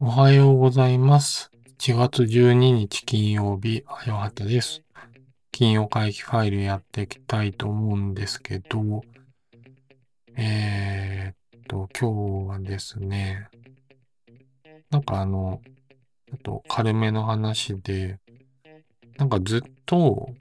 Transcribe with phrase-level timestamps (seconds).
[0.00, 1.52] おはようございます。
[1.78, 4.82] 1月12日金曜日、あよはたです。
[5.52, 9.02] 金曜会議ファイルやっていきたいと思うんですけど、
[10.36, 13.46] えーっと、今日はですね、
[14.90, 15.60] なんかあの、
[16.28, 18.18] ちょっと軽めの話で、
[19.16, 20.34] なんかずっと、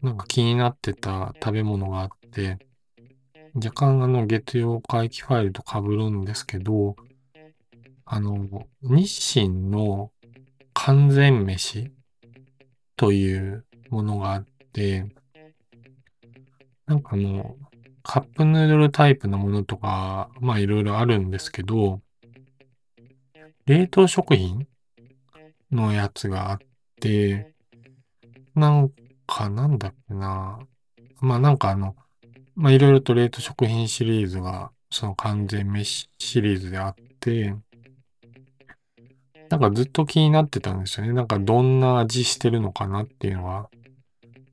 [0.00, 2.19] なんか気になってた食べ物があって、
[3.54, 6.96] 若干あの月曜会期ファイルと被るんですけど、
[8.04, 10.12] あの、日清の
[10.72, 11.90] 完全飯
[12.96, 15.06] というものがあって、
[16.86, 17.56] なんかあの、
[18.02, 22.00] カップヌードルタイプのものとか、まあいろいろあるんですけど、
[23.66, 24.66] 冷凍食品
[25.70, 26.58] のやつがあっ
[27.00, 27.54] て、
[28.54, 28.90] なん
[29.26, 30.58] かなんだっけな。
[31.20, 31.94] まあなんかあの、
[32.60, 37.54] まあいろいろと冷凍食品シリーズが、その完全飯シリーズであって、
[39.48, 41.14] なんかずっと気になってたんですよね。
[41.14, 43.70] なんかどんな味してるのかなっていうのは。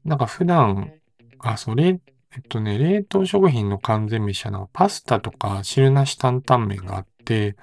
[0.06, 0.94] なんか普段、
[1.40, 2.00] あ、それ、
[2.34, 7.58] えっとね、冷凍食品の完全飯はなんかパスタとか汁なし担々麺があって、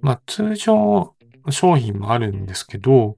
[0.00, 1.16] まあ通常
[1.50, 3.16] 商品もあるんですけど、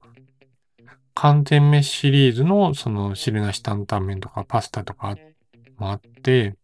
[1.13, 5.17] 完全飯シリーズのその汁なし担々麺とかパスタとかあっ
[5.81, 6.55] もあって、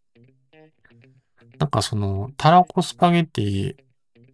[1.58, 3.74] なんかそのたらこスパゲティ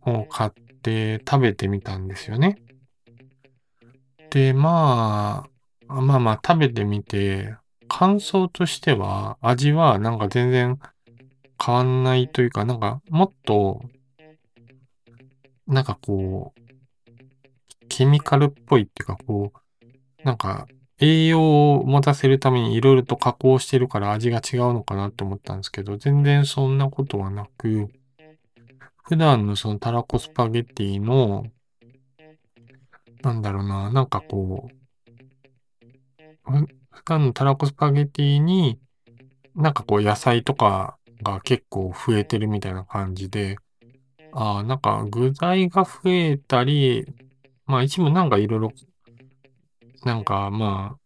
[0.03, 0.51] を買っ
[0.83, 2.59] て食べてみたんですよね。
[4.31, 5.49] で、ま
[5.89, 7.57] あ、まあまあ食べてみて、
[7.89, 10.79] 感想としては味はなんか全然
[11.65, 13.81] 変わんないというか、なんかもっと、
[15.67, 20.67] なんかこう、ケミカルっぽいっていうかこう、なんか
[21.05, 27.91] 栄養を持たせるためにいろいろと加工してるから味が違うのかなって思ったんですけど、全然そんなことはなく、
[29.05, 31.45] 普段のそのたらこスパゲッティの、
[33.23, 36.57] なんだろうな、なんかこう、
[36.91, 38.79] 普段のたらこスパゲッティに、
[39.55, 43.57] なんかこう野菜とかが結構増えてるみたいな感じで、
[44.33, 47.07] ああ、なんか具材が増えたり、
[47.67, 48.73] まあ一部なんかいろいろ、
[50.05, 50.97] なんかま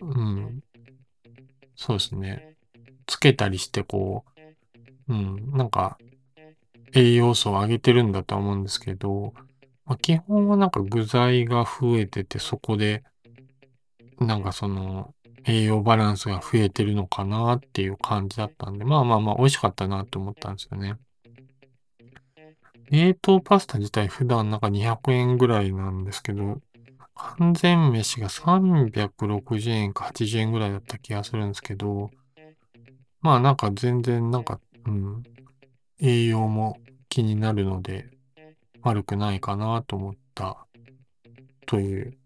[0.00, 0.62] あ、うん、
[1.74, 2.56] そうですね。
[3.06, 4.24] つけたりしてこ
[5.08, 5.98] う、うん、なんか
[6.94, 9.34] 栄養素を上げてるんだとは思うんですけど、
[9.84, 13.02] まあ、基本はなんか具材が増えててそこで、
[14.20, 20.96] なんかその栄養バランスが増えてるのかなっていう感じだったんで、まあまあまあ美味しかったなって思ったんですよね。
[22.90, 26.60] 冷凍パスタ自体普段なんか200円ぐらいなんですけど、
[27.14, 32.10] 完全飯が360円か80円ぐらいだった気がするんですけど、
[33.20, 35.22] まあなんか全然なんか、うん、
[36.00, 36.78] 栄養も
[37.08, 38.10] 気になるので
[38.82, 40.66] 悪くないかなと思った
[41.66, 42.18] という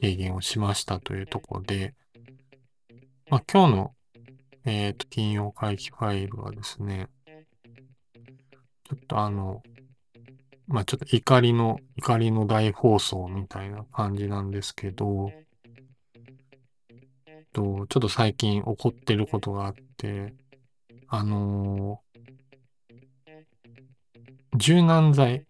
[0.00, 1.94] 経験をしましたというところで、
[3.30, 3.94] まあ今日の、
[4.64, 7.08] えっ、と、金曜会期ファイルはですね、
[8.84, 9.62] ちょっとあの、
[10.72, 15.30] まあちょっと怒りの、怒りの大放送みたいな感じなんですけど、
[17.52, 20.34] とちょっと最近起こってることがあって、
[21.08, 22.12] あのー
[24.54, 25.46] 柔軟剤、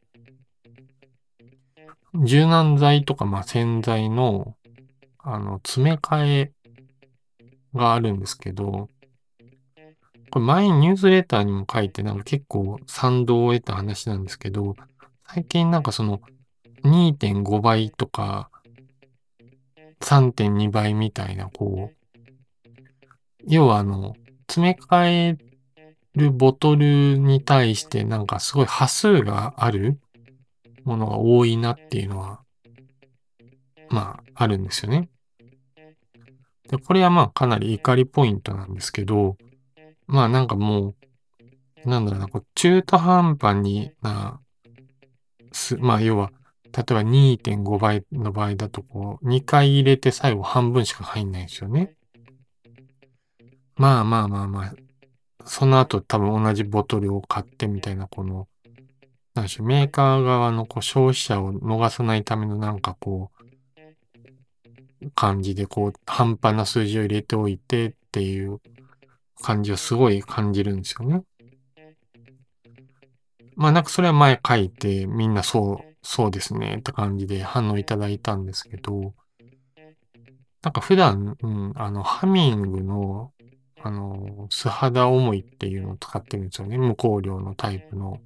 [2.24, 4.56] 柔軟剤とか、まあ、洗剤の、
[5.18, 6.52] あの、詰め替え
[7.74, 8.88] があるんですけど、
[10.30, 14.76] これ前にニュースレターにも書いて、なんか結構賛同を得た話なんですけど、
[15.34, 16.20] 最近なんかその
[16.84, 18.50] 2.5倍とか
[20.02, 22.24] 3.2倍みたいな、こう、
[23.48, 24.14] 要はあの、
[24.46, 25.38] 詰め替え
[26.14, 29.98] るボトルに対してなんかすごい端数がある
[30.84, 32.42] ものが多いなっていうのは、
[33.88, 35.08] まあ、あるんですよね。
[36.68, 39.38] で、これはまあかなり怒りポイントなんですけど、
[40.06, 40.94] まあなんかも
[41.86, 44.38] う、なんだろうな、こう中途半端にな、
[45.52, 46.32] す、まあ要は、
[46.72, 51.94] 例えば2.5倍の場合だとこう、2回入れて最後半分しか入んないんですよね。
[53.76, 54.74] まあまあまあまあ、
[55.44, 58.48] その後多分同じボトルを買ってみたいな、この、
[59.34, 63.30] なんでしょう、メーカー側のこう消費者を逃さないためのなんかこ
[65.00, 68.60] う、感じでこう、半端な数字を入れておいてっていう
[69.42, 71.22] 感じをすごい感じるんですよね。
[73.56, 79.14] まあなんかそれは前書いてみんなそう、そうですねって感じで反応いただいたんですけど、
[80.62, 83.32] なんか普段、うん、あの、ハミングの、
[83.82, 86.78] あの、素肌重いっていうのを使ってるんですよね。
[86.78, 88.20] 無香料のタイプの。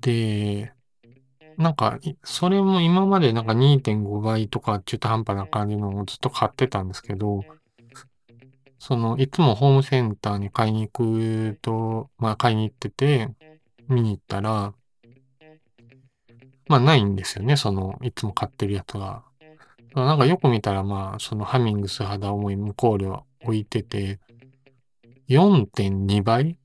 [0.00, 0.72] で、
[1.56, 7.44] なんか、それも今までなんか2.5倍とか中途半端な感じのをずっと買ってたんですけど、
[8.78, 13.30] その、いつもホームセンターに買いに行くと、まあ買いに行ってて、
[13.88, 14.74] 見に行ったら、
[16.68, 19.24] まあないんですよね、その、いつも買ってるやつが。
[19.94, 24.20] なんかよく見たら、まあ、そのハミングス肌重い無香料置いてて、
[25.28, 26.58] 4.2倍？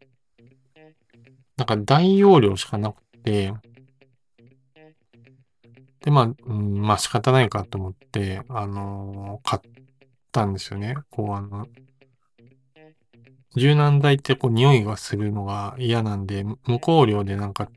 [1.56, 3.54] なんか大容量しかなくて、
[6.02, 9.72] で、まあ、うん、まあ仕方ないかと思って、あのー、買っ
[10.32, 10.96] たんですよね。
[11.10, 11.68] こう、あの、
[13.56, 17.70] 柔軟剤ってこう匂いがするのが嫌なんで、無香料でなんか、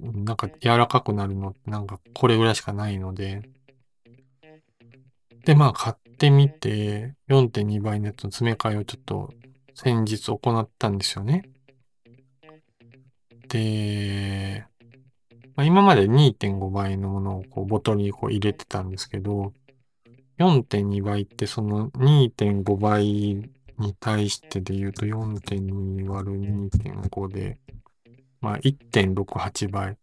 [0.00, 3.42] なんか柔らかくなるのってなんかこれぐらいしかないので、
[5.44, 9.32] で、まあ買ってみて、4.2倍のやつの詰め替えをちょっと
[9.74, 11.50] 先日行ったんですよね。
[13.48, 14.64] で、
[15.56, 19.52] まあ、今まで2.5倍のものをこうボトルにこう入れてたんですけど、
[20.38, 27.58] 4.2倍ってその2.5倍に対してで言うと4.2割る2.5で、
[28.40, 29.96] まあ1.68倍。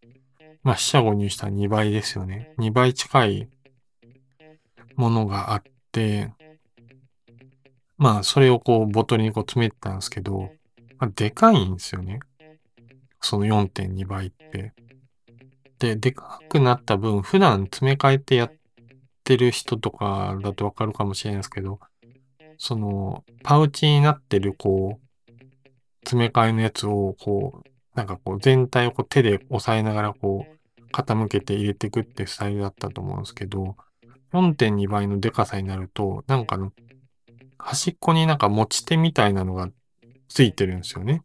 [0.63, 2.53] まあ四捨五入したら2倍ですよね。
[2.57, 3.49] 2倍近い
[4.95, 6.31] ものがあって、
[7.97, 10.49] まあそれをこうボトルにこう詰めてたんですけど、
[10.97, 12.19] まあ、でかいんですよね。
[13.21, 14.73] その4.2倍って。
[15.79, 18.53] で、でかくなった分、普段詰め替えてやっ
[19.23, 21.79] てる人とかだとわかるかもしれないですけど、
[22.57, 25.31] その、パウチになってる、こう、
[26.05, 30.55] 詰め替えのやつを、こう、なんかこう、全体をこう手で押さえながら、こう、
[30.91, 33.75] 傾けて入れていくってスタイルだったと思うんですけど、
[34.33, 36.71] 4.2倍のデカさになると、なんかの、
[37.57, 39.69] 端っこになんか持ち手みたいなのが
[40.27, 41.23] ついてるんですよね。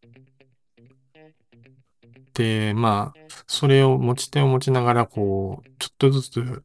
[2.34, 6.62] で、まあ、それを持ち手を持ちながら、こう、ちょっとずつ、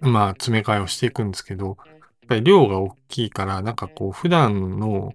[0.00, 1.76] まあ、詰め替えをしていくんですけど、
[2.30, 5.12] ぱり量が大きいから、なんかこう、普段の、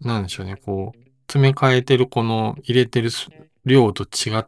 [0.00, 3.10] なんでしょうね、こう、詰め替えてるこの入れてる
[3.66, 4.46] 量と違っ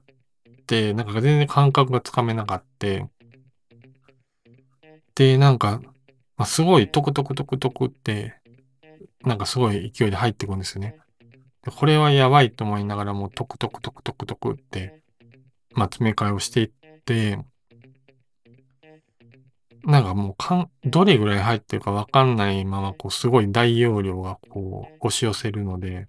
[0.66, 2.86] て、なんか全然感覚がつかめなかった。
[5.14, 5.80] で、なんか、
[6.36, 8.34] まあ、すごいトクトクトクトクって、
[9.24, 10.96] なんかすごい勢いで入ってくんですよね。
[11.76, 15.02] これはやばいと思いながらもトクトクトクトクトクって、
[15.72, 16.70] まあ、詰め替えをしていっ
[17.04, 17.38] て、
[19.84, 26.06] なんかもうかん、どれぐらい入ってるかわかんないまま、こう、すごい大容量がこう、押し寄せるので、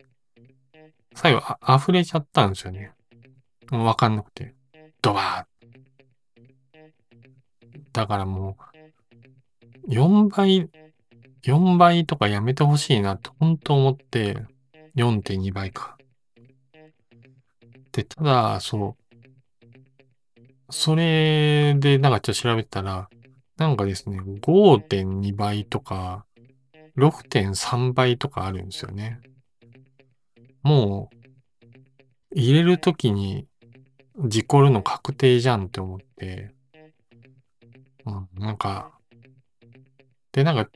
[1.15, 2.91] 最後あ、溢れちゃったんですよね。
[3.71, 4.53] もうわかんなくて。
[5.01, 5.49] ドバー
[7.93, 8.57] だからも
[9.87, 10.69] う、4倍、
[11.43, 14.37] 4倍とかやめてほしいなって本当思って、
[14.95, 15.97] 4.2倍か。
[17.91, 18.97] で、ただ、そ
[20.69, 20.71] う。
[20.71, 23.09] それで、なんかちょっと調べたら、
[23.59, 26.25] なんかですね、5.2倍とか、
[26.97, 29.19] 6.3倍とかあるんですよね。
[30.63, 31.15] もう、
[32.33, 33.47] 入れるときに、
[34.17, 36.55] 事故るの確定じゃんって思って、
[38.05, 38.97] うん、なんか、
[40.31, 40.69] で、なんか、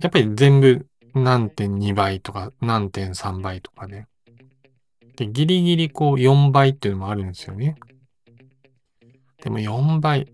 [0.00, 4.08] やっぱり全部何点2倍とか何点3倍とかね。
[5.16, 7.76] で、ギリギリこう4倍っていうのもあるんですよね。
[9.42, 10.32] でも4倍、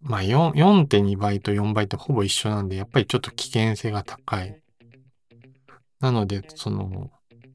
[0.00, 4.60] まあ4.2倍と4倍ってほぼ一緒なんで、やっぱりちょっと危険性が高い。
[6.00, 7.10] なので、その、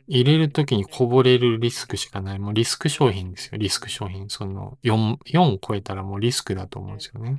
[0.08, 2.40] 入れるときにこぼれるリスクしかない。
[2.40, 3.58] もうリスク商品ですよ。
[3.58, 4.30] リスク商品。
[4.30, 7.38] その4、4超えたらもうリスクだと思うんですよね。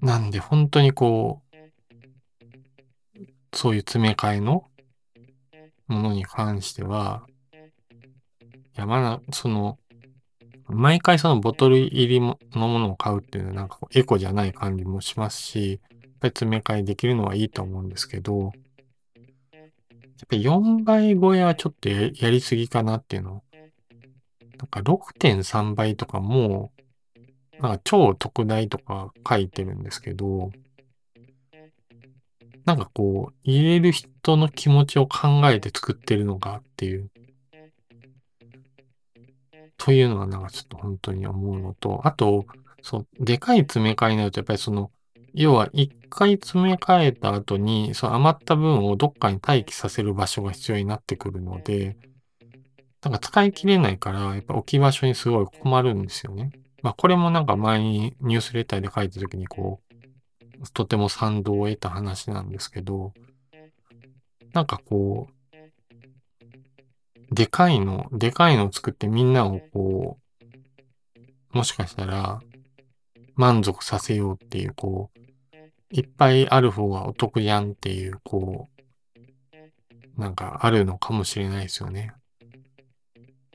[0.00, 1.48] なんで本当にこう、
[3.54, 4.68] そういう詰め替えの
[5.88, 7.26] ものに関しては、
[8.76, 9.78] いや、まだ、その、
[10.68, 18.52] 毎回そのボトル入りのものを買うっていうのはなんかエコじゃない感じもしますし、やっぱり詰め替えできるのはいいと思うんですけど、
[20.18, 23.42] やっぱり4倍超えはちょっとやりすぎかなっていうの。
[24.58, 26.72] なんか6.3倍とかも、
[27.60, 30.50] なんか超特大とか書いてるんですけど、
[32.64, 37.10] なんかこう、入れる人の気持ちを考えて作ってるのかっていう。
[39.78, 42.46] というのがなんかちょっと本当に思うのと、あと、
[42.82, 44.90] そう、でかい詰め替えになると、やっぱりその、
[45.34, 51.96] 要は一回詰め替えた後に、その余った分をどっかに待機させる場所が必要になってくるので、
[53.02, 56.50] なんか使い切れないから、やっぱ置き場所にすごい困るんですよね。
[56.82, 59.80] まあこれもなんか前にニュースレターで書いた時にこ
[60.60, 63.12] う、とても賛同を得た話なんですけど、
[64.52, 65.37] なんかこう、
[67.38, 70.18] でかいの、でかいのを作ってみんなをこ
[71.54, 72.40] う、もしかしたら
[73.36, 75.18] 満足させようっていう、こう、
[75.92, 78.68] いっぱいある方がお得じゃんっていう、こ
[80.16, 82.12] う、なんかあるのかもしれないですよね。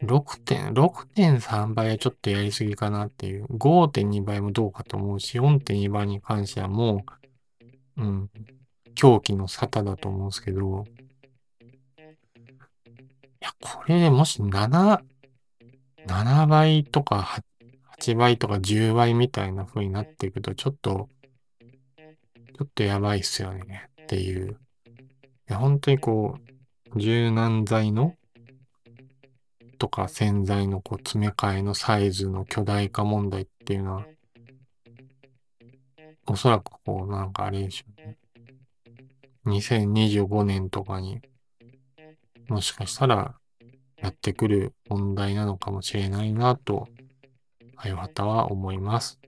[0.01, 0.71] 6.
[0.71, 3.47] 6.3倍はちょっとやりすぎかなっていう。
[3.47, 7.03] 5.2倍もどうかと思うし、4.2倍に関してはも
[7.97, 8.29] う、うん、
[8.95, 11.02] 狂気の沙汰だと思うんですけど、い
[13.43, 15.01] や、これもし7、
[16.07, 17.43] 7倍とか
[17.99, 21.09] 8, 倍とか10倍みたいな風になっていくと、ちょっと、
[21.97, 24.57] ちょっとやばいっすよねっていう。
[25.49, 26.37] いや、本当にこ
[26.95, 28.15] う、柔軟剤の
[29.77, 34.05] とか洗剤のこう詰め替えのサイズの巨大化問題っていうのは、
[36.25, 38.17] おそらくこうなんかあれでしょうね。
[39.45, 41.21] 2025年とかに
[42.47, 43.35] もしかしたら
[43.97, 46.87] やってくる問題なのかもしれないなと、
[47.77, 49.19] あよはたは思います。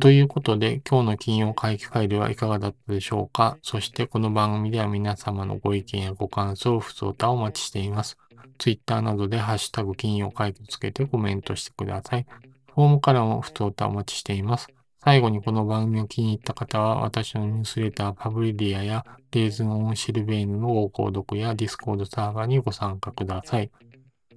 [0.00, 8.18] ということで、今日の金曜会期ファイルはいかがだったでしょうかそしてこの番組では皆様のご意見やご感想、不相談をお待ちしています。
[8.58, 12.26] Twitter などでハッシュタグ金曜会期をつけてコメントしてください。
[12.74, 14.68] フォームからも不相談お待ちしています。
[15.04, 23.70] 最後にこの番組を気に入った方は、私のニュースレターパブリディアやレーズンオンシルベーヌのご購読やディスコードサーバーにご参加ください。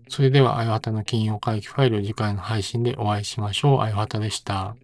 [0.08, 3.82] それでは、あよはたの金曜会議ファイル次回の配信でお会いしましょう。
[3.82, 4.76] あよはたでした。